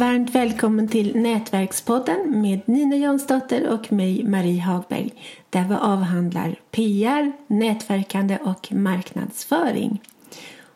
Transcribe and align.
Varmt 0.00 0.34
välkommen 0.34 0.88
till 0.88 1.16
Nätverkspodden 1.16 2.40
med 2.40 2.60
Nina 2.64 2.96
Jansdotter 2.96 3.68
och 3.68 3.92
mig, 3.92 4.24
Marie 4.24 4.60
Hagberg, 4.60 5.10
där 5.50 5.64
vi 5.68 5.74
avhandlar 5.74 6.54
PR, 6.70 7.32
nätverkande 7.46 8.38
och 8.44 8.72
marknadsföring. 8.72 10.02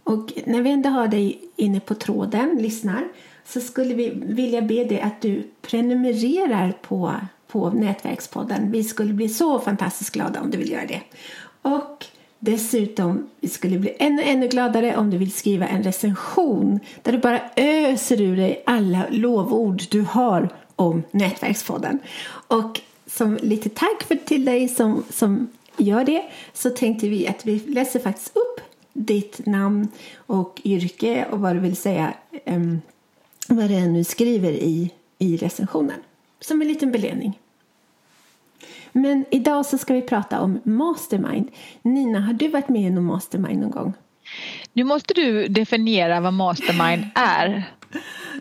Och 0.05 0.33
när 0.47 0.63
vi 0.63 0.71
ändå 0.71 0.89
har 0.89 1.09
dig 1.09 1.41
inne 1.57 1.81
på 1.81 1.95
tråden, 1.95 2.59
lyssnar, 2.61 3.09
så 3.45 3.61
skulle 3.61 3.95
vi 3.95 4.13
vilja 4.15 4.63
be 4.63 4.85
dig 4.85 5.01
att 5.01 5.23
du 5.23 5.43
prenumererar 5.63 6.73
på, 6.83 7.15
på 7.47 7.71
Nätverkspodden. 7.71 8.71
Vi 8.71 8.85
skulle 8.85 9.13
bli 9.13 9.29
så 9.29 9.59
fantastiskt 9.59 10.15
glada 10.15 10.41
om 10.41 10.51
du 10.51 10.59
vill 10.59 10.71
göra 10.71 10.87
det. 10.87 11.01
Och 11.63 12.07
Dessutom 12.45 13.31
vi 13.41 13.49
skulle 13.49 13.79
bli 13.79 13.97
ännu, 13.99 14.23
ännu 14.23 14.49
gladare 14.49 14.97
om 14.97 15.11
du 15.11 15.19
vill 15.19 15.33
skriva 15.33 15.69
en 15.69 15.83
recension 15.83 16.81
där 17.03 17.13
du 17.13 17.19
bara 17.19 17.41
öser 17.57 18.21
ur 18.21 18.37
dig 18.37 18.63
alla 18.67 19.07
lovord 19.11 19.83
du 19.91 20.01
har 20.01 20.49
om 20.77 21.03
Nätverkspodden. 21.11 21.99
Och 22.49 22.81
som 23.07 23.39
lite 23.43 23.69
tack 23.69 24.03
för 24.03 24.15
till 24.15 24.45
dig 24.45 24.69
som, 24.69 25.05
som 25.11 25.49
gör 25.77 26.05
det 26.05 26.23
så 26.53 26.71
tänkte 26.71 27.09
vi 27.09 27.29
att 27.29 27.47
vi 27.47 27.59
läser 27.59 28.01
faktiskt 28.01 28.37
upp 28.37 28.61
ditt 28.93 29.47
namn 29.47 29.89
och 30.17 30.61
yrke 30.65 31.27
och 31.31 31.41
vad 31.41 31.57
du 31.57 31.61
vill 31.61 31.77
säga 31.77 32.15
um, 32.47 32.81
vad 33.49 33.69
det 33.71 33.77
är 33.77 33.89
nu 33.89 34.05
skriver 34.05 34.53
i, 34.53 34.91
i 35.19 35.37
recensionen. 35.37 36.01
Som 36.41 36.63
en 36.63 36.69
liten 36.69 36.93
belöning. 36.93 37.39
Men 38.97 39.25
idag 39.31 39.67
så 39.67 39.79
ska 39.79 39.95
vi 39.95 40.03
prata 40.03 40.41
om 40.41 40.61
mastermind. 40.65 41.49
Nina, 41.83 42.21
har 42.21 42.33
du 42.33 42.49
varit 42.49 42.69
med 42.69 42.83
i 42.83 42.91
någon 42.91 43.05
mastermind 43.05 43.61
någon 43.61 43.71
gång? 43.71 43.93
Nu 44.73 44.85
måste 44.85 45.15
du 45.15 45.49
definiera 45.49 46.21
vad 46.21 46.33
mastermind 46.33 47.05
är. 47.15 47.63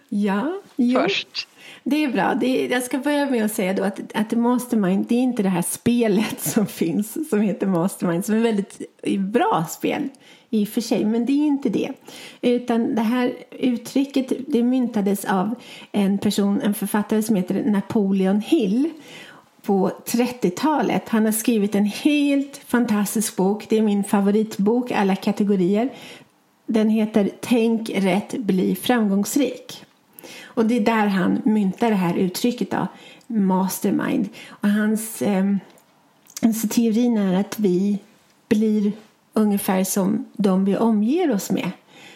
Ja, 0.09 0.61
jo. 0.75 0.99
först. 0.99 1.47
Det 1.83 2.03
är 2.03 2.07
bra. 2.07 2.33
Det 2.35 2.65
är, 2.65 2.71
jag 2.71 2.83
ska 2.83 2.97
börja 2.97 3.29
med 3.29 3.45
att 3.45 3.53
säga 3.53 3.73
då 3.73 3.83
att, 3.83 3.99
att 4.13 4.31
Mastermind 4.31 5.05
det 5.09 5.15
är 5.15 5.19
inte 5.19 5.43
det 5.43 5.49
här 5.49 5.61
spelet 5.61 6.39
som 6.41 6.67
finns 6.67 7.29
som 7.29 7.41
heter 7.41 7.67
Mastermind 7.67 8.25
som 8.25 8.35
är 8.35 8.39
väldigt 8.39 8.81
bra 9.19 9.65
spel 9.69 10.09
i 10.49 10.63
och 10.63 10.67
för 10.67 10.81
sig, 10.81 11.05
men 11.05 11.25
det 11.25 11.31
är 11.31 11.45
inte 11.47 11.69
det. 11.69 11.91
Utan 12.41 12.95
det 12.95 13.01
här 13.01 13.33
uttrycket 13.51 14.33
det 14.47 14.63
myntades 14.63 15.25
av 15.25 15.55
en 15.91 16.17
person, 16.17 16.61
en 16.61 16.73
författare 16.73 17.23
som 17.23 17.35
heter 17.35 17.63
Napoleon 17.65 18.41
Hill 18.41 18.89
på 19.63 19.91
30-talet. 20.05 21.09
Han 21.09 21.25
har 21.25 21.31
skrivit 21.31 21.75
en 21.75 21.85
helt 21.85 22.57
fantastisk 22.57 23.35
bok. 23.35 23.65
Det 23.69 23.77
är 23.77 23.81
min 23.81 24.03
favoritbok 24.03 24.91
alla 24.91 25.15
kategorier. 25.15 25.89
Den 26.65 26.89
heter 26.89 27.31
Tänk 27.41 27.89
rätt, 27.89 28.37
bli 28.37 28.75
framgångsrik. 28.75 29.85
Och 30.43 30.65
det 30.65 30.77
är 30.77 30.81
där 30.81 31.07
han 31.07 31.41
myntar 31.45 31.89
det 31.89 31.95
här 31.95 32.13
uttrycket 32.13 32.71
då, 32.71 32.87
mastermind. 33.27 34.29
Och 34.47 34.69
hans, 34.69 35.21
eh, 35.21 35.55
hans 36.41 36.69
teorin 36.69 37.17
är 37.17 37.39
att 37.39 37.59
vi 37.59 37.99
blir 38.49 38.91
ungefär 39.33 39.83
som 39.83 40.25
de 40.33 40.65
vi 40.65 40.77
omger 40.77 41.31
oss 41.31 41.51
med. 41.51 41.71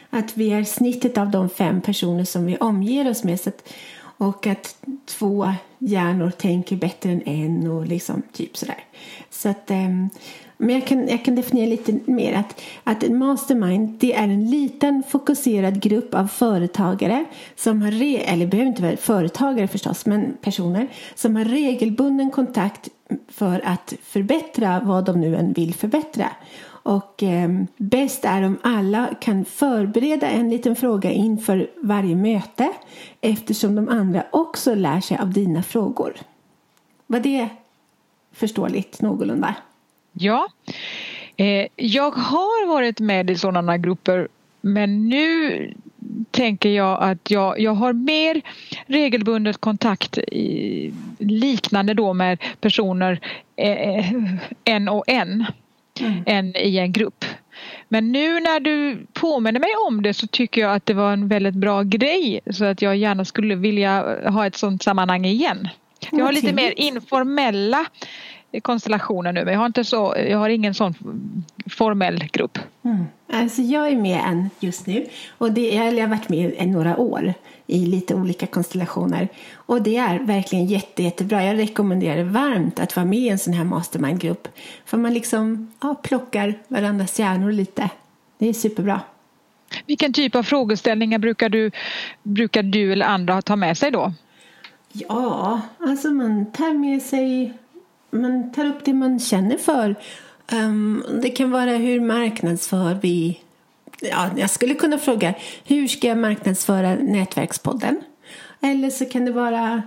Att 0.09 0.38
vi 0.38 0.50
är 0.50 0.64
snittet 0.64 1.18
av 1.18 1.31
de 1.31 1.50
fem 1.50 1.81
personer 1.81 2.25
som 2.25 2.45
vi 2.45 2.58
omger 2.58 3.09
oss 3.09 3.23
med. 3.23 3.40
Så 3.40 3.50
att, 3.50 3.73
och 4.18 4.48
att 4.48 4.75
två 5.06 5.53
hjärnor 5.80 6.30
tänker 6.30 6.75
bättre 6.75 7.11
än 7.11 7.22
en 7.28 7.67
och 7.67 7.88
liksom 7.88 8.22
typ 8.31 8.58
sådär. 8.58 8.83
Så 9.30 9.50
att, 9.50 9.72
um, 9.72 10.09
men 10.58 10.75
jag 10.75 10.88
kan, 10.88 11.08
jag 11.08 11.25
kan 11.25 11.36
definiera 11.36 11.69
lite 11.69 12.00
mer 12.06 12.34
att, 12.34 12.61
att 12.84 13.03
en 13.03 13.17
mastermind 13.17 13.97
det 14.00 14.14
är 14.14 14.23
en 14.23 14.52
liten 14.52 15.03
fokuserad 15.08 15.81
grupp 15.81 16.14
av 16.14 16.28
företagare 16.28 17.25
som 17.56 17.81
har, 17.81 17.91
re, 17.91 18.18
eller 18.18 18.47
behöver 18.47 18.69
inte 18.69 18.81
vara 18.81 18.97
företagare 18.97 19.68
förstås, 19.68 20.06
men 20.06 20.38
personer 20.41 20.88
som 21.16 21.35
har 21.35 21.46
regelbunden 21.46 22.31
kontakt 22.31 22.90
för 23.28 23.62
att 23.66 23.94
förbättra 24.03 24.81
vad 24.85 25.06
de 25.06 25.22
nu 25.22 25.35
än 25.35 25.53
vill 25.53 25.73
förbättra. 25.73 26.29
Och 26.88 27.24
eh, 27.24 27.50
bäst 27.78 28.25
är 28.25 28.42
om 28.44 28.58
alla 28.64 29.09
kan 29.22 29.46
förbereda 29.46 30.30
en 30.30 30.50
liten 30.50 30.75
fråga 30.75 31.12
inför 31.12 31.70
varje 31.81 32.16
möte 32.16 32.72
eftersom 33.22 33.75
de 33.75 33.90
andra 33.90 34.24
också 34.31 34.75
lär 34.75 35.02
sig 35.02 35.18
av 35.18 35.34
dina 35.34 35.64
frågor. 35.64 36.14
Var 37.08 37.20
det 37.20 37.50
förståeligt 38.31 39.02
någorlunda? 39.02 39.56
Ja. 40.12 40.47
Eh, 41.36 41.68
jag 41.76 42.12
har 42.12 42.68
varit 42.68 43.00
med 43.00 43.30
i 43.30 43.36
sådana 43.36 43.78
grupper 43.78 44.28
men 44.62 45.09
nu 45.09 45.74
tänker 46.31 46.70
jag 46.70 47.03
att 47.03 47.31
jag, 47.31 47.59
jag 47.59 47.74
har 47.74 47.94
mer 47.94 48.42
regelbundet 48.86 49.58
kontakt 49.58 50.18
i, 50.18 50.94
liknande 51.20 51.94
då 51.94 52.14
med 52.14 52.44
personer 52.62 53.20
eh, 53.56 53.72
eh 53.72 54.14
en 54.64 54.90
och 54.90 55.03
en 55.08 55.46
mm. 56.02 56.24
än 56.25 56.58
i 56.58 56.78
en 56.78 56.91
grupp. 56.91 57.25
Men 57.90 58.12
nu 58.12 58.40
när 58.40 58.59
du 58.59 59.06
påminner 59.13 59.59
mig 59.59 59.69
om 59.88 60.02
det 60.03 60.13
så 60.13 60.28
tycker 60.28 60.62
jag 60.62 60.74
att 60.74 60.85
det 60.85 60.94
var 60.94 61.13
en 61.13 61.28
väldigt 61.28 61.56
bra 61.56 61.84
grej 61.84 62.40
så 62.52 62.66
att 62.66 62.81
jag 62.81 62.97
gärna 62.97 63.25
skulle 63.25 63.56
vilja 63.56 64.19
ha 64.30 64.47
ett 64.47 64.56
sådant 64.56 64.84
sammanhang 64.84 65.25
igen. 65.25 65.69
Jag 66.12 66.25
har 66.25 66.31
lite 66.31 66.53
mer 66.53 66.74
informella 66.80 67.85
konstellationer 68.62 69.34
nu 69.34 69.45
men 69.45 69.53
jag 69.53 69.59
har, 69.59 69.66
inte 69.66 69.84
så, 69.84 70.16
jag 70.29 70.38
har 70.38 70.50
ingen 70.50 70.73
sån 70.73 70.94
formell 71.69 72.29
grupp. 72.31 72.59
Mm. 72.84 73.06
Alltså 73.34 73.62
jag 73.62 73.88
är 73.88 73.95
med 73.95 74.22
än 74.25 74.50
just 74.59 74.88
nu 74.88 75.06
och 75.38 75.51
det 75.51 75.69
jag 75.69 76.01
har 76.01 76.07
varit 76.07 76.29
med 76.29 76.53
i 76.53 76.66
några 76.66 76.97
år 76.97 77.34
i 77.67 77.85
lite 77.85 78.16
olika 78.16 78.47
konstellationer. 78.47 79.28
Och 79.53 79.81
det 79.81 79.97
är 79.97 80.19
verkligen 80.19 80.66
jätte, 80.66 81.03
jättebra. 81.03 81.44
Jag 81.44 81.57
rekommenderar 81.57 82.23
varmt 82.23 82.79
att 82.79 82.96
vara 82.96 83.06
med 83.06 83.19
i 83.19 83.29
en 83.29 83.40
sån 83.40 83.53
här 83.53 83.63
mastermind-grupp. 83.63 84.47
För 84.85 84.97
man 84.97 85.13
liksom 85.13 85.72
ja, 85.81 85.96
plockar 86.03 86.53
varandras 86.67 87.19
hjärnor 87.19 87.51
lite. 87.51 87.90
Det 88.38 88.50
är 88.50 88.53
superbra. 88.53 89.01
Vilken 89.85 90.13
typ 90.13 90.35
av 90.35 90.44
frågeställningar 90.44 91.19
brukar 91.19 91.50
du, 91.50 91.72
brukar 92.23 92.63
du 92.63 92.94
eller 92.94 93.06
andra 93.06 93.41
ta 93.41 93.56
med 93.56 93.78
sig 93.78 93.91
då? 93.91 94.13
Ja, 94.91 95.62
alltså 95.79 96.12
man 96.12 96.51
tar 96.51 96.73
med 96.73 97.01
sig 97.01 97.53
man 98.22 98.51
tar 98.51 98.66
upp 98.66 98.85
det 98.85 98.94
man 98.94 99.19
känner 99.19 99.57
för. 99.57 99.95
Um, 100.51 101.03
det 101.22 101.29
kan 101.29 101.51
vara 101.51 101.72
hur 101.72 102.00
marknadsför 102.00 102.97
vi 103.01 103.39
ja, 104.01 104.29
jag 104.38 104.50
skulle 104.50 104.73
kunna 104.73 104.97
fråga 104.97 105.33
hur 105.66 105.88
ska 105.88 106.07
jag 106.07 106.17
marknadsföra 106.17 106.95
Nätverkspodden? 106.95 108.01
Eller 108.61 108.89
så 108.89 109.05
kan 109.05 109.25
det 109.25 109.31
vara 109.31 109.81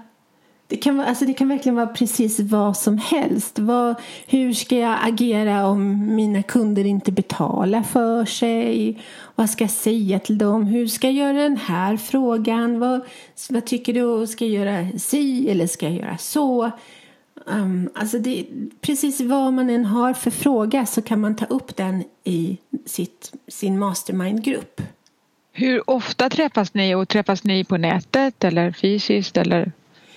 det 0.67 0.77
kan, 0.77 1.01
alltså 1.01 1.25
det 1.25 1.35
kan 1.35 1.49
verkligen 1.49 1.77
vara 1.77 1.87
precis 1.87 2.41
vad 2.41 2.77
som 2.77 2.99
helst. 2.99 3.59
Vad, 3.59 3.95
hur 4.27 4.53
ska 4.53 4.77
jag 4.77 4.99
agera 5.03 5.67
om 5.67 6.15
mina 6.15 6.43
kunder 6.43 6.87
inte 6.87 7.13
betalar 7.13 7.83
för 7.83 8.25
sig? 8.25 9.01
Vad 9.35 9.51
ska 9.51 9.65
jag 9.65 9.71
säga 9.71 10.19
till 10.19 10.39
dem? 10.39 10.67
Hur 10.67 10.87
ska 10.87 11.07
jag 11.07 11.15
göra 11.15 11.43
den 11.43 11.57
här 11.57 11.97
frågan? 11.97 12.81
Vad, 12.81 13.01
vad 13.49 13.65
tycker 13.65 13.95
du? 13.95 14.27
Ska 14.27 14.45
jag 14.45 14.67
göra 14.67 14.99
si 14.99 15.51
eller 15.51 15.67
ska 15.67 15.87
jag 15.87 15.95
göra 15.95 16.19
så? 16.19 16.71
Um, 17.47 17.91
alltså 17.95 18.19
det, 18.19 18.47
precis 18.81 19.21
vad 19.21 19.53
man 19.53 19.71
än 19.71 19.85
har 19.85 20.15
för 20.15 20.31
fråga 20.31 20.87
så 20.87 21.03
kan 21.03 21.21
man 21.21 21.37
ta 21.37 21.45
upp 21.45 21.77
den 21.77 22.05
i 22.25 22.59
sitt, 22.87 23.33
sin 23.49 23.79
mastermind-grupp. 23.79 24.81
Hur 25.53 25.91
ofta 25.91 26.31
träffas 26.31 26.75
ni 26.75 26.95
och 26.95 27.09
träffas 27.09 27.45
ni 27.45 27.65
på 27.65 27.77
nätet 27.77 28.45
eller 28.45 28.73
fysiskt 28.73 29.37
eller 29.37 29.73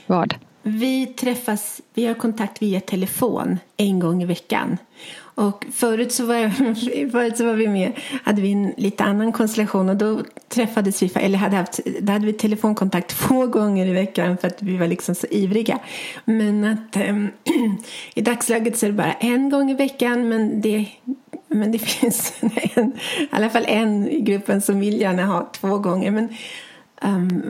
vad? 0.08 0.36
Vi 0.64 1.06
träffas, 1.06 1.82
vi 1.94 2.06
har 2.06 2.14
kontakt 2.14 2.62
via 2.62 2.80
telefon 2.80 3.60
en 3.78 4.00
gång 4.00 4.24
i 4.24 4.26
veckan. 4.26 4.78
Och 5.35 5.65
förut 5.71 6.12
så 6.12 6.25
var, 6.25 6.35
jag, 6.35 6.53
förut 7.12 7.38
så 7.38 7.45
var 7.45 7.53
vi 7.53 7.68
med, 7.68 7.91
hade 8.24 8.41
vi 8.41 8.51
en 8.51 8.74
lite 8.77 9.03
annan 9.03 9.31
konstellation 9.31 9.89
och 9.89 9.95
då 9.95 10.21
träffades 10.47 11.03
vi, 11.03 11.12
eller 11.15 11.38
hade 11.38 11.56
haft, 11.56 11.80
då 12.00 12.12
hade 12.12 12.25
vi 12.25 12.33
telefonkontakt 12.33 13.07
två 13.19 13.47
gånger 13.47 13.85
i 13.85 13.94
veckan 13.94 14.38
för 14.38 14.47
att 14.47 14.62
vi 14.62 14.77
var 14.77 14.88
liksom 14.88 15.15
så 15.15 15.27
ivriga. 15.27 15.80
Men 16.25 16.63
att 16.63 16.95
ähm, 16.95 17.30
i 18.15 18.21
dagsläget 18.21 18.77
så 18.77 18.85
är 18.85 18.89
det 18.89 18.97
bara 18.97 19.13
en 19.13 19.50
gång 19.50 19.71
i 19.71 19.74
veckan 19.74 20.30
men 20.30 20.62
det, 20.62 20.88
men 21.47 21.71
det 21.71 21.80
finns 21.80 22.33
en, 22.41 22.91
i 23.19 23.27
alla 23.31 23.50
fall 23.50 23.65
en 23.68 24.07
i 24.07 24.21
gruppen 24.21 24.62
som 24.62 24.80
vill 24.80 25.01
gärna 25.01 25.25
ha 25.25 25.50
två 25.53 25.77
gånger. 25.77 26.12
Men, 26.12 26.30
ähm, 27.01 27.44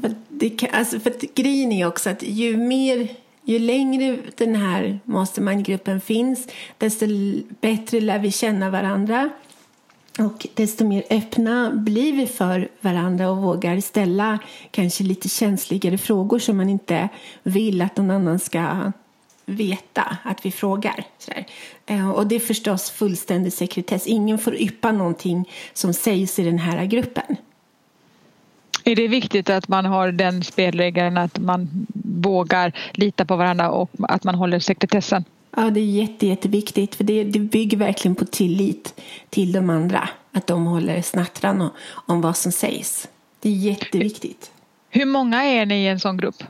för, 0.00 0.14
det 0.28 0.50
kan, 0.50 0.68
alltså 0.72 1.00
för 1.00 1.10
att 1.10 1.20
grejen 1.20 1.72
är 1.72 1.86
också 1.86 2.10
att 2.10 2.22
ju 2.22 2.56
mer 2.56 3.08
ju 3.44 3.58
längre 3.58 4.18
den 4.36 4.54
här 4.54 5.00
mastermind-gruppen 5.04 6.00
finns 6.00 6.48
desto 6.78 7.06
bättre 7.60 8.00
lär 8.00 8.18
vi 8.18 8.32
känna 8.32 8.70
varandra 8.70 9.30
och 10.18 10.46
desto 10.54 10.84
mer 10.84 11.02
öppna 11.10 11.70
blir 11.74 12.12
vi 12.12 12.26
för 12.26 12.68
varandra 12.80 13.30
och 13.30 13.36
vågar 13.36 13.80
ställa 13.80 14.38
kanske 14.70 15.04
lite 15.04 15.28
känsligare 15.28 15.98
frågor 15.98 16.38
som 16.38 16.56
man 16.56 16.68
inte 16.68 17.08
vill 17.42 17.82
att 17.82 17.96
någon 17.96 18.10
annan 18.10 18.38
ska 18.38 18.92
veta 19.46 20.16
att 20.24 20.46
vi 20.46 20.52
frågar. 20.52 21.04
Eh, 21.86 22.10
och 22.10 22.26
det 22.26 22.34
är 22.34 22.40
förstås 22.40 22.90
fullständig 22.90 23.52
sekretess. 23.52 24.06
Ingen 24.06 24.38
får 24.38 24.54
yppa 24.54 24.92
någonting 24.92 25.48
som 25.72 25.94
sägs 25.94 26.38
i 26.38 26.42
den 26.42 26.58
här 26.58 26.84
gruppen. 26.84 27.36
Är 28.84 28.96
det 28.96 29.08
viktigt 29.08 29.50
att 29.50 29.68
man 29.68 29.84
har 29.84 30.12
den 30.12 30.44
spelregeln 30.44 31.18
att 31.18 31.38
man 31.38 31.86
vågar 32.04 32.72
lita 32.92 33.24
på 33.24 33.36
varandra 33.36 33.70
och 33.70 33.90
att 34.02 34.24
man 34.24 34.34
håller 34.34 34.58
sekretessen? 34.58 35.24
Ja, 35.56 35.70
det 35.70 35.80
är 35.80 35.84
jätte, 35.84 36.26
jätteviktigt 36.26 36.94
för 36.94 37.04
det, 37.04 37.24
det 37.24 37.38
bygger 37.38 37.76
verkligen 37.78 38.14
på 38.14 38.24
tillit 38.24 39.00
till 39.30 39.52
de 39.52 39.70
andra. 39.70 40.08
Att 40.32 40.46
de 40.46 40.66
håller 40.66 41.02
snattran 41.02 41.70
om 42.06 42.20
vad 42.20 42.36
som 42.36 42.52
sägs. 42.52 43.08
Det 43.40 43.48
är 43.48 43.52
jätteviktigt. 43.52 44.50
Hur 44.90 45.06
många 45.06 45.44
är 45.44 45.66
ni 45.66 45.74
i 45.74 45.88
en 45.88 46.00
sån 46.00 46.16
grupp? 46.16 46.42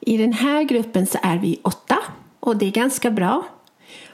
I 0.00 0.16
den 0.16 0.32
här 0.32 0.62
gruppen 0.62 1.06
så 1.06 1.18
är 1.22 1.38
vi 1.38 1.60
åtta 1.62 1.98
och 2.40 2.56
det 2.56 2.66
är 2.66 2.70
ganska 2.70 3.10
bra. 3.10 3.42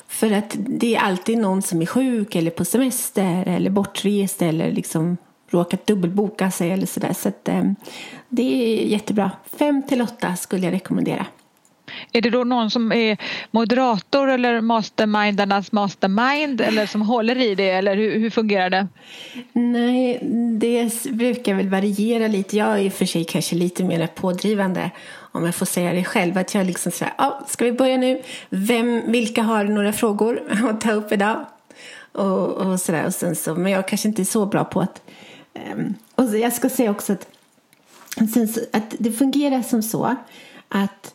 För 0.09 0.33
att 0.33 0.57
det 0.59 0.97
är 0.97 1.01
alltid 1.01 1.39
någon 1.39 1.63
som 1.63 1.83
är 1.83 1.87
sjuk 1.87 2.35
eller 2.35 2.51
på 2.51 2.65
semester 2.65 3.45
eller 3.47 3.71
bortrest 3.71 4.43
eller 4.43 4.73
liksom 4.73 5.17
råkat 5.49 5.87
dubbelboka 5.87 6.51
sig 6.51 6.71
eller 6.71 6.87
sådär. 6.87 7.13
Så 7.13 7.29
att, 7.29 7.49
eh, 7.49 7.65
det 8.29 8.43
är 8.43 8.87
jättebra. 8.87 9.31
Fem 9.59 9.83
till 9.83 10.03
åtta 10.03 10.37
skulle 10.37 10.65
jag 10.65 10.73
rekommendera. 10.73 11.27
Är 12.13 12.21
det 12.21 12.31
då 12.31 12.45
någon 12.45 12.71
som 12.71 12.93
är 12.93 13.19
moderator 13.51 14.29
eller 14.29 14.61
mastermindarnas 14.61 15.73
mastermind 15.73 16.61
eller 16.61 16.87
som 16.87 17.03
håller 17.03 17.39
i 17.39 17.55
det 17.55 17.71
eller 17.71 17.97
hur, 17.97 18.19
hur, 18.19 18.31
fungerar 18.31 18.71
det? 18.71 18.89
Nej, 19.53 20.19
det 20.61 21.05
brukar 21.11 21.55
väl 21.55 21.69
variera 21.69 22.29
lite. 22.29 22.57
Jag 22.57 22.69
är 22.69 22.79
i 22.79 22.89
och 22.89 22.93
för 22.93 23.05
sig 23.05 23.25
kanske 23.25 23.57
lite 23.57 23.85
mer 23.85 24.07
pådrivande 24.07 24.91
om 25.33 25.45
jag 25.45 25.55
får 25.55 25.67
säga 25.67 25.93
det 25.93 26.05
själv. 26.05 26.39
Att 26.39 26.55
jag 26.55 26.67
liksom 26.67 26.93
säger, 26.93 27.15
ja, 27.19 27.45
ska 27.49 27.65
vi 27.65 27.73
börja 27.73 27.97
nu? 27.97 28.23
Vem, 28.49 29.13
vilka 29.13 29.43
har 29.43 29.65
några 29.65 29.93
frågor 29.93 30.43
att 30.71 30.81
ta 30.81 30.93
upp 30.93 31.13
idag? 31.13 31.45
Och, 32.13 32.49
och 32.49 32.81
sådär. 32.81 33.07
Och 33.07 33.15
sen 33.15 33.37
så, 33.37 33.55
men 33.55 33.73
jag 33.73 33.89
kanske 33.89 34.09
inte 34.09 34.23
är 34.23 34.25
så 34.25 34.47
bra 34.47 34.65
på 34.65 34.81
att... 34.81 35.03
Um, 35.73 35.95
och 36.15 36.39
jag 36.39 36.53
ska 36.53 36.69
säga 36.69 36.91
också 36.91 37.13
att, 37.13 37.29
att 38.73 38.95
det 38.99 39.13
fungerar 39.13 39.63
som 39.63 39.83
så 39.83 40.17
att 40.69 41.15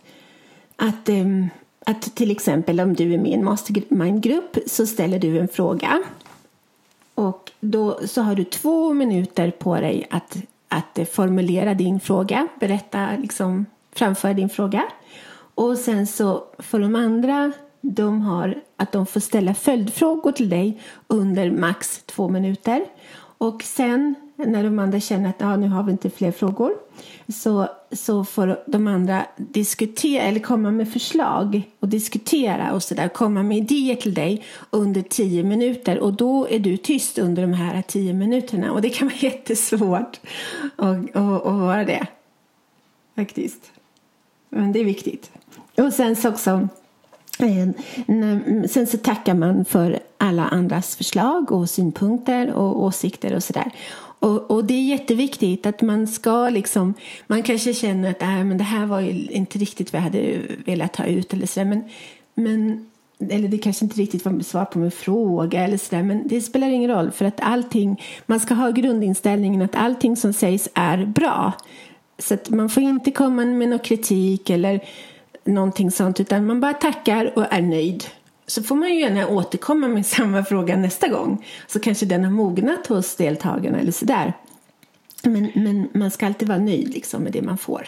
att, 0.76 1.10
um, 1.10 1.50
att 1.86 2.02
till 2.16 2.32
exempel 2.32 2.80
om 2.80 2.94
du 2.94 3.14
är 3.14 3.18
med 3.18 3.32
i 3.32 3.34
en 3.34 3.44
mastermind-grupp 3.44 4.58
så 4.66 4.86
ställer 4.86 5.20
du 5.20 5.40
en 5.40 5.48
fråga. 5.48 6.04
Och 7.16 7.52
då 7.60 8.00
så 8.06 8.22
har 8.22 8.36
du 8.36 8.44
två 8.44 8.94
minuter 8.94 9.52
på 9.52 9.76
dig 9.76 10.08
att, 10.10 10.38
att 10.68 11.00
formulera 11.12 11.74
din 11.74 12.00
fråga, 12.00 12.48
berätta, 12.60 13.10
liksom, 13.18 13.66
framföra 13.94 14.34
din 14.34 14.50
fråga. 14.50 14.84
Och 15.56 15.78
sen 15.78 16.08
så 16.08 16.44
får 16.60 16.80
de 16.80 16.96
andra, 16.96 17.52
de 17.82 18.22
har 18.22 18.62
att 18.78 18.92
de 18.92 19.06
får 19.06 19.20
ställa 19.20 19.54
följdfrågor 19.54 20.32
till 20.32 20.50
dig 20.50 20.82
under 21.08 21.52
max 21.52 22.04
två 22.06 22.30
minuter. 22.30 22.86
Och 23.38 23.64
sen 23.64 24.16
när 24.46 24.64
de 24.64 24.80
andra 24.80 25.00
känner 25.00 25.30
att 25.30 25.42
ah, 25.42 25.56
nu 25.56 25.68
har 25.68 25.84
vi 25.84 25.92
inte 25.92 26.10
fler 26.10 26.32
frågor 26.32 26.72
så, 27.28 27.68
så 27.92 28.24
får 28.26 28.60
de 28.66 28.88
andra 28.88 29.26
diskutera 29.38 30.24
eller 30.24 30.40
komma 30.40 30.72
med 30.72 30.92
förslag 30.92 31.62
och 31.80 31.88
diskutera 31.88 32.74
och 32.74 32.84
sådär, 32.84 33.08
komma 33.08 33.44
med 33.44 33.58
idéer 33.58 33.96
till 33.96 34.14
dig 34.14 34.46
under 34.70 35.02
tio 35.02 35.44
minuter 35.44 36.00
och 36.00 36.14
då 36.14 36.48
är 36.48 36.60
du 36.60 36.78
tyst 36.78 37.18
under 37.18 37.42
de 37.42 37.54
här 37.54 37.82
tio 37.82 38.14
minuterna 38.14 38.72
och 38.72 38.82
det 38.82 38.90
kan 38.90 39.08
vara 39.08 39.18
jättesvårt 39.20 40.20
att, 40.76 41.16
att, 41.16 41.16
att 41.16 41.60
vara 41.60 41.86
det 41.86 42.08
faktiskt. 43.16 43.72
Men 44.50 44.72
det 44.72 44.80
är 44.80 44.86
viktigt. 44.86 45.32
Och 45.78 45.94
sen 45.94 46.16
så 46.16 46.30
också 46.30 46.68
eh, 47.40 47.70
Sen 48.68 48.88
så 48.88 48.98
tackar 48.98 49.34
man 49.34 49.66
för 49.66 50.00
alla 50.18 50.48
andras 50.48 50.96
förslag 50.96 51.52
och 51.52 51.70
synpunkter 51.70 52.54
och 52.54 52.84
åsikter 52.84 53.36
och 53.36 53.44
sådär. 53.44 53.72
Och, 54.22 54.52
och, 54.52 54.66
det 54.66 54.74
är 54.74 54.82
jätteviktigt 54.82 55.66
att 55.66 55.82
man 55.82 56.08
ska 56.08 56.50
liksom, 56.50 56.94
man 57.28 57.44
kanske 57.44 57.74
känner 57.74 58.12
att 58.12 58.22
äh, 58.22 58.44
men 58.44 58.58
det 58.58 58.64
här 58.64 58.86
var 58.86 59.00
ju 59.00 59.28
inte 59.32 59.58
riktigt 59.58 59.94
vad 59.94 60.00
jag 60.00 60.04
hade 60.04 60.42
velat 60.66 60.94
ta 60.94 61.06
ut 61.06 61.34
eller 61.34 61.48
sådär. 61.48 61.66
Men, 61.66 61.84
men, 62.36 62.90
eller 63.30 63.48
det 63.48 63.58
kanske 63.58 63.86
inte 63.86 64.02
riktigt 64.02 64.26
var 64.26 64.40
svar 64.40 64.66
på 64.66 64.80
min 64.80 64.92
fråga 64.92 65.64
eller 65.64 65.78
sådär. 65.78 66.04
Men 66.04 66.28
det 66.28 66.42
spelar 66.42 66.68
ingen 66.68 66.92
roll 66.92 67.12
för 67.12 67.26
att 67.26 67.42
allting, 67.42 68.02
man 68.26 68.40
ska 68.40 68.54
ha 68.54 68.72
grundinställningen 68.72 69.62
att 69.62 69.76
allting 69.76 70.16
som 70.16 70.34
sägs 70.34 70.70
är 70.74 71.06
bra. 71.06 71.54
Så 72.20 72.34
att 72.34 72.50
man 72.50 72.70
får 72.70 72.84
inte 72.84 73.12
komma 73.12 73.46
med 73.46 73.70
någon 73.70 73.80
kritik 73.80 74.50
eller 74.50 74.80
någonting 75.44 75.92
sånt 75.92 76.20
utan 76.20 76.46
man 76.46 76.60
bara 76.60 76.74
tackar 76.74 77.38
och 77.38 77.54
är 77.54 77.62
nöjd. 77.62 78.04
Så 78.52 78.64
får 78.64 78.76
man 78.76 78.90
ju 78.90 79.00
gärna 79.00 79.28
återkomma 79.28 79.88
med 79.88 80.06
samma 80.18 80.44
fråga 80.44 80.78
nästa 80.78 81.08
gång. 81.08 81.46
Så 81.68 81.80
kanske 81.80 82.06
den 82.06 82.24
har 82.24 82.32
mognat 82.32 82.88
hos 82.88 83.16
deltagarna 83.16 83.80
eller 83.80 83.92
sådär. 83.92 84.34
Men, 85.24 85.52
men 85.56 85.90
man 85.94 86.12
ska 86.12 86.26
alltid 86.26 86.48
vara 86.48 86.60
nöjd 86.60 86.94
liksom 86.94 87.24
med 87.24 87.32
det 87.34 87.42
man 87.42 87.58
får. 87.58 87.88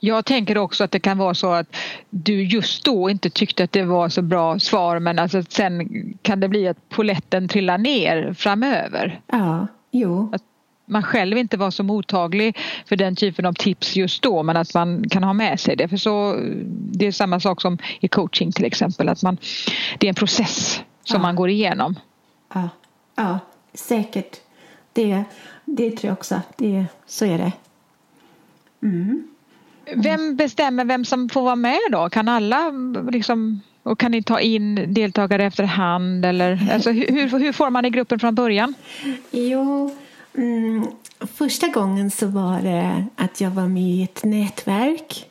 Jag 0.00 0.24
tänker 0.24 0.58
också 0.58 0.84
att 0.84 0.90
det 0.90 1.00
kan 1.00 1.18
vara 1.18 1.34
så 1.34 1.52
att 1.52 1.76
du 2.10 2.42
just 2.42 2.84
då 2.84 3.10
inte 3.10 3.30
tyckte 3.30 3.64
att 3.64 3.72
det 3.72 3.82
var 3.82 4.08
så 4.08 4.22
bra 4.22 4.58
svar 4.58 4.98
men 4.98 5.18
alltså 5.18 5.42
sen 5.48 5.88
kan 6.22 6.40
det 6.40 6.48
bli 6.48 6.68
att 6.68 6.88
poletten 6.88 7.48
trillar 7.48 7.78
ner 7.78 8.34
framöver. 8.34 9.20
Ja, 9.26 9.66
jo. 9.90 10.30
Att 10.32 10.42
man 10.86 11.02
själv 11.02 11.38
inte 11.38 11.56
var 11.56 11.70
så 11.70 11.82
mottaglig 11.82 12.58
för 12.86 12.96
den 12.96 13.16
typen 13.16 13.46
av 13.46 13.52
tips 13.52 13.96
just 13.96 14.22
då 14.22 14.42
men 14.42 14.56
att 14.56 14.74
man 14.74 15.08
kan 15.08 15.24
ha 15.24 15.32
med 15.32 15.60
sig 15.60 15.76
det. 15.76 15.88
För 15.88 15.96
så, 15.96 16.36
det 16.66 17.06
är 17.06 17.12
samma 17.12 17.40
sak 17.40 17.60
som 17.60 17.78
i 18.00 18.08
coaching 18.08 18.52
till 18.52 18.64
exempel. 18.64 19.08
Att 19.08 19.22
man, 19.22 19.38
det 19.98 20.06
är 20.06 20.08
en 20.08 20.14
process 20.14 20.80
som 21.04 21.16
ja. 21.16 21.22
man 21.22 21.36
går 21.36 21.50
igenom. 21.50 21.98
Ja, 22.54 22.68
ja 23.16 23.38
säkert. 23.74 24.36
Det, 24.92 25.24
det 25.64 25.90
tror 25.90 26.08
jag 26.08 26.12
också. 26.12 26.40
Det, 26.56 26.86
så 27.06 27.24
är 27.24 27.38
det. 27.38 27.52
Mm. 28.82 29.28
Vem 29.94 30.36
bestämmer 30.36 30.84
vem 30.84 31.04
som 31.04 31.28
får 31.28 31.42
vara 31.42 31.56
med 31.56 31.80
då? 31.90 32.08
Kan 32.08 32.28
alla 32.28 32.72
liksom 33.10 33.60
och 33.82 33.98
kan 33.98 34.10
ni 34.10 34.22
ta 34.22 34.40
in 34.40 34.94
deltagare 34.94 35.44
efterhand 35.44 36.24
eller 36.24 36.72
alltså, 36.72 36.90
hur, 36.90 37.38
hur 37.38 37.52
får 37.52 37.70
man 37.70 37.84
i 37.84 37.90
gruppen 37.90 38.18
från 38.18 38.34
början? 38.34 38.74
Jo, 39.30 39.96
Mm, 40.36 40.86
första 41.20 41.68
gången 41.68 42.10
så 42.10 42.26
var 42.26 42.60
det 42.62 43.04
att 43.16 43.40
jag 43.40 43.50
var 43.50 43.68
med 43.68 43.82
i 43.82 44.02
ett 44.02 44.24
nätverk 44.24 45.30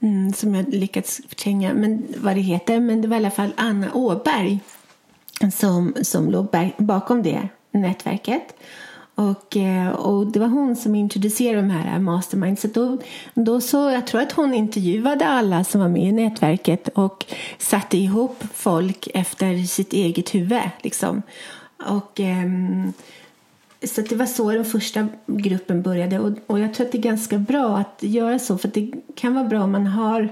mm, 0.00 0.32
som 0.32 0.54
jag 0.54 0.68
lyckats 0.68 1.20
förtränga 1.28 1.74
men 1.74 2.06
vad 2.16 2.36
det 2.36 2.40
heter. 2.40 2.80
Men 2.80 3.02
det 3.02 3.08
var 3.08 3.16
i 3.16 3.20
alla 3.20 3.30
fall 3.30 3.52
Anna 3.56 3.94
Åberg 3.94 4.60
som, 5.52 5.94
som 6.02 6.30
låg 6.30 6.48
bakom 6.78 7.22
det 7.22 7.48
nätverket. 7.70 8.54
Och, 9.14 9.56
eh, 9.56 9.88
och 9.88 10.26
det 10.26 10.40
var 10.40 10.46
hon 10.46 10.76
som 10.76 10.94
introducerade 10.94 11.62
de 11.62 11.70
här 11.70 11.98
masterminds. 11.98 12.62
Så 12.62 12.68
då, 12.68 12.98
då 13.34 13.60
så, 13.60 13.90
jag 13.90 14.06
tror 14.06 14.20
att 14.20 14.32
hon 14.32 14.54
intervjuade 14.54 15.26
alla 15.26 15.64
som 15.64 15.80
var 15.80 15.88
med 15.88 16.02
i 16.02 16.12
nätverket 16.12 16.88
och 16.88 17.24
satte 17.58 17.96
ihop 17.96 18.44
folk 18.54 19.08
efter 19.14 19.66
sitt 19.66 19.92
eget 19.92 20.34
huvud. 20.34 20.70
Liksom. 20.82 21.22
Och... 21.86 22.20
Ehm, 22.20 22.92
så 23.86 24.00
det 24.00 24.16
var 24.16 24.26
så 24.26 24.50
den 24.50 24.64
första 24.64 25.08
gruppen 25.26 25.82
började. 25.82 26.18
Och, 26.18 26.32
och 26.46 26.58
jag 26.58 26.74
tror 26.74 26.86
att 26.86 26.92
det 26.92 26.98
är 26.98 27.02
ganska 27.02 27.38
bra 27.38 27.76
att 27.76 27.98
göra 28.00 28.38
så. 28.38 28.58
För 28.58 28.68
det 28.68 28.92
kan 29.14 29.34
vara 29.34 29.44
bra 29.44 29.62
om 29.62 29.72
man 29.72 29.86
har 29.86 30.28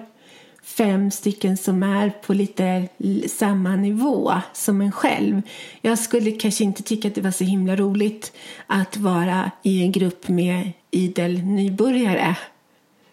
fem 0.62 1.10
stycken 1.10 1.56
som 1.56 1.82
är 1.82 2.10
på 2.10 2.34
lite 2.34 2.88
samma 3.28 3.76
nivå 3.76 4.32
som 4.52 4.80
en 4.80 4.92
själv. 4.92 5.42
Jag 5.80 5.98
skulle 5.98 6.30
kanske 6.30 6.64
inte 6.64 6.82
tycka 6.82 7.08
att 7.08 7.14
det 7.14 7.20
var 7.20 7.30
så 7.30 7.44
himla 7.44 7.76
roligt 7.76 8.32
att 8.66 8.96
vara 8.96 9.50
i 9.62 9.82
en 9.82 9.92
grupp 9.92 10.28
med 10.28 10.72
idel 10.90 11.42
nybörjare. 11.42 12.36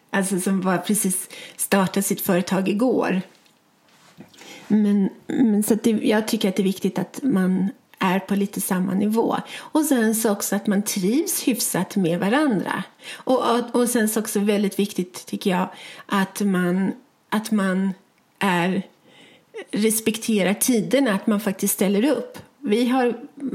Alltså 0.09 0.39
som 0.39 0.61
var 0.61 0.77
precis 0.77 1.29
startat 1.55 2.05
sitt 2.05 2.21
företag 2.21 2.69
igår. 2.69 3.21
Men, 4.67 5.09
men 5.27 5.63
så 5.63 5.75
det, 5.75 5.91
jag 5.91 6.27
tycker 6.27 6.49
att 6.49 6.55
det 6.55 6.61
är 6.61 6.63
viktigt 6.63 6.99
att 6.99 7.19
man 7.23 7.69
är 7.99 8.19
på 8.19 8.35
lite 8.35 8.61
samma 8.61 8.93
nivå. 8.93 9.35
Och 9.57 9.85
sen 9.85 10.15
så 10.15 10.31
också 10.31 10.55
att 10.55 10.67
man 10.67 10.81
trivs 10.81 11.47
hyfsat 11.47 11.95
med 11.95 12.19
varandra. 12.19 12.83
Och, 13.13 13.55
och, 13.55 13.75
och 13.75 13.89
sen 13.89 14.09
så 14.09 14.19
också 14.19 14.39
väldigt 14.39 14.79
viktigt 14.79 15.25
tycker 15.25 15.49
jag 15.49 15.69
att 16.05 16.41
man, 16.41 16.91
att 17.29 17.51
man 17.51 17.93
är, 18.39 18.83
respekterar 19.71 20.53
tiderna, 20.53 21.13
att 21.13 21.27
man 21.27 21.39
faktiskt 21.39 21.73
ställer 21.73 22.11
upp. 22.11 22.37
Vi 22.59 22.87
har 22.87 23.07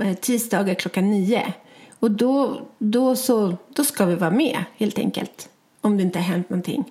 eh, 0.03 0.15
tisdagar 0.15 0.75
klockan 0.75 1.11
nio 1.11 1.53
och 1.99 2.11
då, 2.11 2.61
då, 2.79 3.17
så, 3.17 3.57
då 3.69 3.85
ska 3.85 4.07
vi 4.07 4.15
vara 4.15 4.31
med 4.31 4.65
helt 4.77 4.99
enkelt. 4.99 5.49
Om 5.81 5.97
det 5.97 6.03
inte 6.03 6.19
har 6.19 6.27
hänt 6.27 6.51
någonting. 6.51 6.85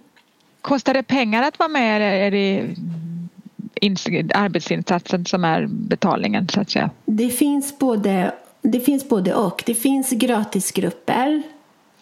Kostar 0.62 0.94
det 0.94 1.04
pengar 1.04 1.44
att 1.44 1.60
vara 1.60 1.70
med 1.70 1.96
eller 1.96 2.12
är 2.12 2.32
det 2.32 2.76
arbetsinsatsen 4.34 5.26
som 5.26 5.44
är 5.44 5.68
betalningen 5.68 6.48
så 6.50 6.62
att 6.62 6.70
säga? 6.70 6.90
Det 7.06 7.30
finns 7.30 7.80
både, 7.80 8.32
det 8.62 8.80
finns 8.80 9.10
både 9.10 9.34
och. 9.34 9.64
Det 9.66 9.76
finns 9.76 10.10
gratisgrupper 10.10 11.44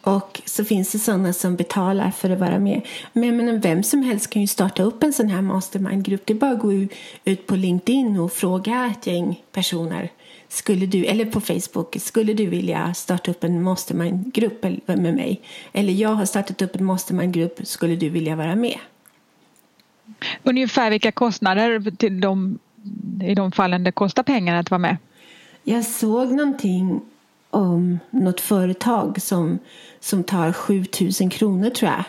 Och 0.03 0.41
så 0.45 0.65
finns 0.65 0.91
det 0.91 0.99
sådana 0.99 1.33
som 1.33 1.55
betalar 1.55 2.11
för 2.11 2.29
att 2.29 2.39
vara 2.39 2.59
med. 2.59 2.81
Men, 3.13 3.37
men 3.37 3.59
vem 3.59 3.83
som 3.83 4.03
helst 4.03 4.29
kan 4.29 4.41
ju 4.41 4.47
starta 4.47 4.83
upp 4.83 5.03
en 5.03 5.13
sån 5.13 5.29
här 5.29 5.41
mastermind-grupp. 5.41 6.21
Det 6.25 6.33
är 6.33 6.37
bara 6.37 6.51
att 6.51 6.59
gå 6.59 6.73
ut 7.25 7.47
på 7.47 7.55
LinkedIn 7.55 8.19
och 8.19 8.31
fråga 8.33 8.93
ett 8.97 9.07
gäng 9.07 9.43
personer. 9.51 10.09
Skulle 10.49 10.85
du, 10.85 11.05
eller 11.05 11.25
på 11.25 11.41
Facebook, 11.41 11.95
skulle 11.99 12.33
du 12.33 12.45
vilja 12.45 12.93
starta 12.93 13.31
upp 13.31 13.43
en 13.43 13.63
mastermind-grupp 13.63 14.63
med 14.85 15.13
mig? 15.15 15.41
Eller 15.73 15.93
jag 15.93 16.09
har 16.09 16.25
startat 16.25 16.61
upp 16.61 16.75
en 16.75 16.85
mastermind-grupp, 16.85 17.59
skulle 17.63 17.95
du 17.95 18.09
vilja 18.09 18.35
vara 18.35 18.55
med? 18.55 18.77
Ungefär 20.43 20.89
vilka 20.89 21.11
kostnader 21.11 21.91
till 21.91 22.21
de, 22.21 22.59
i 23.23 23.35
de 23.35 23.51
fallen 23.51 23.83
det 23.83 23.91
kostar 23.91 24.23
pengar 24.23 24.55
att 24.55 24.71
vara 24.71 24.79
med? 24.79 24.97
Jag 25.63 25.85
såg 25.85 26.31
någonting 26.31 27.01
om 27.49 27.99
något 28.09 28.41
företag 28.41 29.21
som, 29.21 29.59
som 29.99 30.23
tar 30.23 30.51
7000 30.51 31.29
kronor 31.29 31.69
tror 31.69 31.91
jag. 31.91 32.03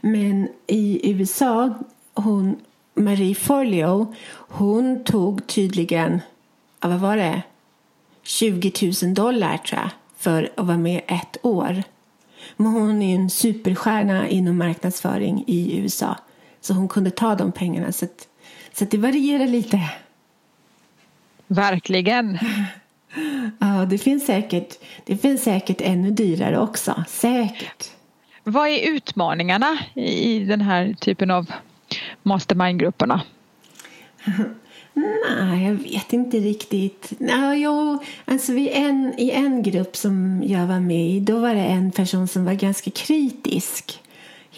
Men 0.00 0.48
i 0.66 1.10
USA, 1.10 1.74
hon, 2.14 2.56
Marie 2.94 3.34
Forleo, 3.34 4.14
hon 4.32 5.04
tog 5.04 5.46
tydligen, 5.46 6.20
vad 6.80 7.00
var 7.00 7.16
det, 7.16 7.42
20 8.22 8.72
000 9.02 9.14
dollar 9.14 9.56
tror 9.56 9.80
jag, 9.80 9.90
för 10.16 10.50
att 10.56 10.66
vara 10.66 10.78
med 10.78 11.02
ett 11.06 11.36
år. 11.42 11.82
Men 12.56 12.66
hon 12.66 13.02
är 13.02 13.16
en 13.16 13.30
superstjärna 13.30 14.28
inom 14.28 14.58
marknadsföring 14.58 15.44
i 15.46 15.78
USA. 15.78 16.16
Så 16.60 16.74
hon 16.74 16.88
kunde 16.88 17.10
ta 17.10 17.34
de 17.34 17.52
pengarna. 17.52 17.92
Så, 17.92 18.04
att, 18.04 18.28
så 18.72 18.84
att 18.84 18.90
det 18.90 18.98
varierar 18.98 19.46
lite. 19.46 19.90
Verkligen. 21.46 22.38
Ja, 23.58 23.86
det 23.90 23.98
finns 23.98 24.26
säkert, 24.26 24.78
det 25.04 25.16
finns 25.16 25.42
säkert 25.42 25.80
ännu 25.80 26.10
dyrare 26.10 26.58
också. 26.58 27.04
Säkert. 27.08 27.90
Vad 28.44 28.68
är 28.68 28.90
utmaningarna 28.90 29.78
i 29.94 30.38
den 30.38 30.60
här 30.60 30.94
typen 31.00 31.30
av 31.30 31.52
mastermind-grupperna? 32.22 33.22
Nej, 34.94 35.64
jag 35.64 35.74
vet 35.74 36.12
inte 36.12 36.36
riktigt. 36.36 37.12
Ja, 37.18 37.54
jo, 37.54 37.98
alltså 38.24 38.52
vid 38.52 38.68
en, 38.72 39.14
I 39.18 39.30
en 39.30 39.62
grupp 39.62 39.96
som 39.96 40.42
jag 40.46 40.66
var 40.66 40.80
med 40.80 41.06
i 41.10 41.20
då 41.20 41.38
var 41.38 41.54
det 41.54 41.64
en 41.64 41.90
person 41.90 42.28
som 42.28 42.44
var 42.44 42.54
ganska 42.54 42.90
kritisk 42.90 44.00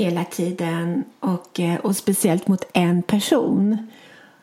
hela 0.01 0.25
tiden 0.25 1.05
och, 1.21 1.61
eh, 1.61 1.77
och 1.77 1.97
speciellt 1.97 2.49
mot 2.49 2.65
en 2.73 3.03
person 3.03 3.89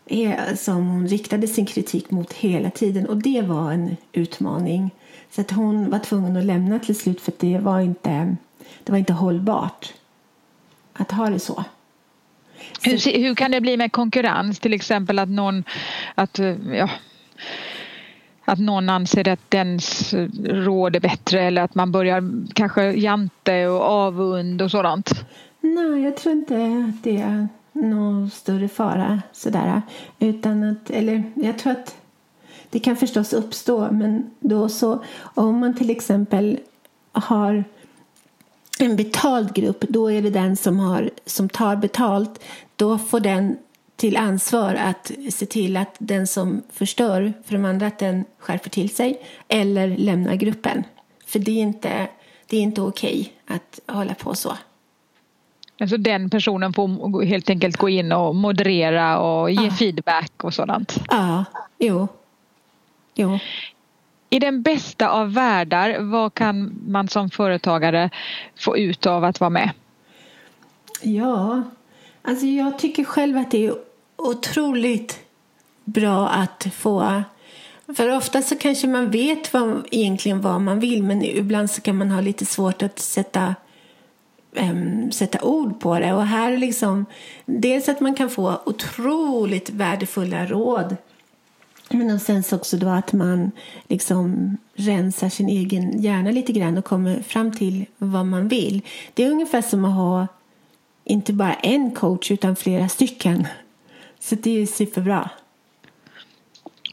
eh, 0.06 0.56
som 0.56 0.88
hon 0.88 1.08
riktade 1.08 1.48
sin 1.48 1.66
kritik 1.66 2.12
mot 2.12 2.34
hela 2.34 2.70
tiden 2.70 3.06
och 3.06 3.18
det 3.18 3.42
var 3.42 3.72
en 3.72 3.98
utmaning. 4.12 4.92
Så 5.32 5.42
att 5.42 5.52
hon 5.52 5.90
var 5.90 6.00
tvungen 6.00 6.38
att 6.38 6.46
lämna 6.46 6.80
till 6.80 6.96
slut 6.96 7.22
för 7.22 7.34
det 7.40 7.58
var 7.58 7.80
inte, 7.80 8.36
det 8.84 8.92
var 8.92 9.00
inte 9.00 9.14
hållbart 9.14 9.94
att 10.94 11.12
ha 11.12 11.30
det 11.30 11.40
så. 11.40 11.64
Hur, 12.82 13.20
hur 13.20 13.36
kan 13.36 13.52
det 13.52 13.62
bli 13.62 13.78
med 13.78 13.92
konkurrens? 13.92 14.60
Till 14.60 14.74
exempel 14.74 15.20
att 15.20 15.30
någon, 15.30 15.64
att, 16.16 16.40
eh, 16.40 16.56
ja, 16.72 16.90
att 18.46 18.60
någon 18.60 18.90
anser 18.90 19.28
att 19.28 19.52
dens 19.52 20.14
råd 20.44 20.96
är 20.96 21.00
bättre 21.00 21.42
eller 21.42 21.62
att 21.62 21.76
man 21.76 21.92
börjar 21.92 22.54
kanske 22.54 22.92
jante 22.92 23.68
och 23.68 23.82
avund 23.82 24.62
och 24.62 24.72
sådant? 24.72 25.26
Nej, 25.60 26.02
jag 26.04 26.18
tror 26.18 26.34
inte 26.34 26.56
att 26.90 27.04
det 27.04 27.18
är 27.18 27.48
någon 27.72 28.30
större 28.30 28.68
fara 28.68 29.22
sådär. 29.32 29.82
Utan 30.20 30.64
att, 30.64 30.90
eller 30.90 31.24
jag 31.36 31.60
tror 31.60 31.72
att 31.72 31.96
det 32.70 32.80
kan 32.80 32.96
förstås 32.98 33.34
uppstå 33.34 33.92
men 33.92 34.32
då 34.40 34.70
så 34.70 35.04
om 35.20 35.60
man 35.60 35.78
till 35.78 35.90
exempel 35.90 36.60
har 37.12 37.64
en 38.80 38.96
betald 38.96 39.54
grupp, 39.54 39.86
då 39.90 40.12
är 40.12 40.22
det 40.22 40.30
den 40.30 40.58
som, 40.58 40.80
har, 40.80 41.10
som 41.26 41.50
tar 41.50 41.76
betalt. 41.76 42.44
Då 42.76 42.98
får 42.98 43.20
den 43.20 43.58
till 43.96 44.18
ansvar 44.18 44.76
att 44.76 45.12
se 45.30 45.46
till 45.46 45.78
att 45.78 45.96
den 46.00 46.28
som 46.28 46.62
förstör 46.70 47.34
för 47.46 47.54
de 47.54 47.66
andra 47.66 47.88
att 47.88 48.00
den 48.00 48.26
skärper 48.38 48.70
till 48.70 48.90
sig 48.90 49.22
eller 49.48 49.98
lämnar 49.98 50.36
gruppen. 50.36 50.84
För 51.26 51.40
det 51.40 51.52
är 51.52 51.62
inte, 51.62 52.08
det 52.48 52.58
är 52.58 52.62
inte 52.62 52.82
okej 52.82 53.34
att 53.48 53.80
hålla 53.88 54.14
på 54.14 54.36
så. 54.36 54.54
Alltså 55.80 55.98
den 55.98 56.30
personen 56.30 56.74
får 56.74 57.22
helt 57.24 57.50
enkelt 57.50 57.78
gå 57.78 57.90
in 57.90 58.12
och 58.12 58.36
moderera 58.36 59.20
och 59.20 59.52
ge 59.52 59.66
ja. 59.66 59.72
feedback 59.72 60.44
och 60.44 60.54
sådant? 60.54 60.98
Ja, 61.10 61.46
jo. 61.78 62.08
jo. 63.16 63.40
I 64.30 64.40
den 64.40 64.62
bästa 64.62 65.10
av 65.10 65.34
världar, 65.34 66.00
vad 66.00 66.34
kan 66.34 66.82
man 66.88 67.08
som 67.08 67.30
företagare 67.30 68.10
få 68.60 68.78
ut 68.78 69.06
av 69.06 69.24
att 69.24 69.40
vara 69.40 69.50
med? 69.50 69.72
Ja, 71.02 71.64
alltså 72.22 72.46
jag 72.46 72.80
tycker 72.80 73.04
själv 73.04 73.38
att 73.38 73.52
det 73.52 73.66
är 73.66 73.76
otroligt 74.16 75.20
bra 75.84 76.28
att 76.30 76.68
få 76.74 77.24
för 77.96 78.16
ofta 78.18 78.42
så 78.42 78.56
kanske 78.56 78.88
man 78.88 79.10
vet 79.10 79.54
vad, 79.54 79.88
egentligen 79.92 80.42
vad 80.42 80.62
man 80.62 80.80
vill 80.80 81.04
men 81.04 81.24
ibland 81.24 81.72
så 81.72 81.82
kan 81.82 81.98
man 81.98 82.12
ha 82.12 82.22
lite 82.22 82.46
svårt 82.46 82.84
att 82.84 83.00
sätta, 83.00 83.56
äm, 84.58 85.12
sätta 85.12 85.42
ord 85.42 85.80
på 85.80 86.00
det. 86.00 86.14
Och 86.14 86.26
här 86.26 86.58
liksom, 86.58 87.06
dels 87.46 87.90
att 87.90 88.00
man 88.00 88.16
kan 88.16 88.30
få 88.30 88.62
otroligt 88.66 89.70
värdefulla 89.70 90.46
råd 90.46 90.96
men 91.90 92.20
sen 92.20 92.44
också 92.52 92.78
då 92.78 92.88
att 92.88 93.14
man 93.14 93.52
liksom 93.88 94.58
rensar 94.76 95.30
sin 95.30 95.50
egen 95.50 96.02
hjärna 96.02 96.32
lite 96.32 96.54
grann 96.54 96.78
och 96.78 96.86
kommer 96.86 97.22
fram 97.22 97.52
till 97.52 97.86
vad 97.98 98.26
man 98.26 98.48
vill. 98.48 98.82
Det 99.14 99.24
är 99.24 99.32
ungefär 99.32 99.62
som 99.62 99.86
att 99.86 99.96
ha 99.96 100.28
inte 101.04 101.34
bara 101.34 101.54
en 101.54 101.92
coach 101.92 102.32
utan 102.32 102.56
flera 102.56 102.90
stycken. 102.90 103.48
Så 104.20 104.36
det 104.36 104.62
är 104.62 104.66
superbra. 104.66 105.30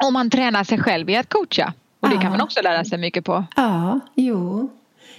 Om 0.05 0.13
man 0.13 0.31
tränar 0.31 0.65
sig 0.65 0.79
själv 0.79 1.11
i 1.11 1.17
att 1.17 1.29
coacha. 1.29 1.73
Och 2.01 2.09
det 2.09 2.15
ja. 2.15 2.21
kan 2.21 2.31
man 2.31 2.41
också 2.41 2.63
lära 2.63 2.85
sig 2.85 2.99
mycket 2.99 3.25
på. 3.25 3.45
Ja, 3.57 4.01
jo. 4.15 4.69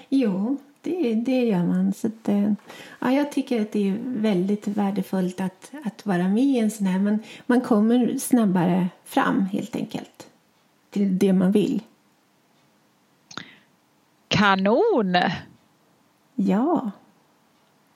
Jo, 0.10 0.58
det, 0.86 1.16
det 1.16 1.46
gör 1.46 1.64
man. 1.64 1.94
Så 1.94 2.08
att, 2.08 2.30
eh, 2.30 2.52
ja, 3.00 3.12
jag 3.12 3.32
tycker 3.32 3.62
att 3.62 3.72
det 3.72 3.90
är 3.90 3.98
väldigt 4.02 4.68
värdefullt 4.68 5.42
att, 5.42 5.72
att 5.84 6.06
vara 6.06 6.28
med 6.28 6.44
i 6.44 6.60
en 6.60 6.72
sån 6.72 6.88
här. 6.88 7.00
Man, 7.00 7.20
man 7.46 7.62
kommer 7.62 8.18
snabbare 8.18 8.88
fram 9.06 9.42
helt 9.42 9.76
enkelt 9.76 10.28
till 10.90 11.18
det 11.20 11.34
man 11.34 11.52
vill. 11.52 11.82
Kanon! 14.28 15.16
Ja. 16.36 16.92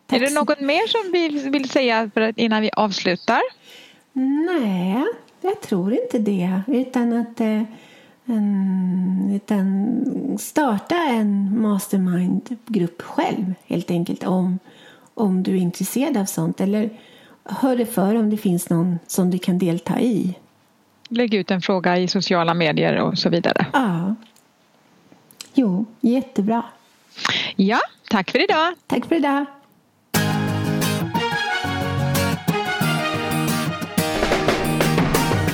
Tack 0.06 0.22
är 0.22 0.26
det 0.26 0.34
något 0.34 0.60
mer 0.60 0.88
som 0.88 1.12
vi 1.12 1.50
vill 1.50 1.70
säga 1.70 2.12
innan 2.36 2.62
vi 2.62 2.70
avslutar? 2.74 3.42
Nej, 4.14 5.06
jag 5.42 5.62
tror 5.62 5.94
inte 5.94 6.20
det. 6.20 6.62
Utan 6.68 7.14
att 7.14 7.42
eh, 8.30 9.36
utan 9.36 10.38
starta 10.40 10.96
en 10.96 11.62
mastermind-grupp 11.62 13.02
själv 13.02 13.54
helt 13.68 13.92
enkelt 13.92 14.24
om, 14.24 14.60
om 15.14 15.44
du 15.44 15.52
är 15.52 15.60
intresserad 15.60 16.18
av 16.18 16.26
sånt. 16.26 16.62
Eller 16.62 16.90
hör 17.44 17.76
dig 17.76 17.86
för 17.86 18.16
om 18.16 18.30
det 18.30 18.38
finns 18.38 18.70
någon 18.70 19.00
som 19.08 19.32
du 19.32 19.40
kan 19.40 19.60
delta 19.60 20.00
i. 20.00 20.36
Lägg 21.10 21.34
ut 21.34 21.52
en 21.52 21.62
fråga 21.62 21.98
i 21.98 22.08
sociala 22.08 22.54
medier 22.54 22.96
och 22.98 23.18
så 23.18 23.30
vidare. 23.30 23.66
Ja. 23.74 24.16
Jo, 25.54 25.86
jättebra. 26.00 26.64
Ja, 27.56 27.80
tack 28.10 28.32
för 28.32 28.44
idag. 28.44 28.74
Tack 28.88 29.06
för 29.06 29.16
idag. 29.16 29.46